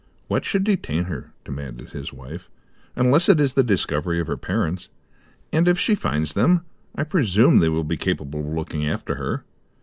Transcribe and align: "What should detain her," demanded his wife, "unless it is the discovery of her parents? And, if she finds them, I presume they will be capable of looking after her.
"What 0.27 0.45
should 0.45 0.63
detain 0.63 1.03
her," 1.03 1.31
demanded 1.45 1.91
his 1.91 2.11
wife, 2.11 2.49
"unless 2.95 3.29
it 3.29 3.39
is 3.39 3.53
the 3.53 3.61
discovery 3.61 4.19
of 4.19 4.25
her 4.25 4.35
parents? 4.35 4.89
And, 5.53 5.67
if 5.67 5.77
she 5.77 5.93
finds 5.93 6.33
them, 6.33 6.61
I 6.95 7.03
presume 7.03 7.59
they 7.59 7.69
will 7.69 7.83
be 7.83 7.97
capable 7.97 8.39
of 8.39 8.47
looking 8.47 8.83
after 8.89 9.13
her. 9.13 9.43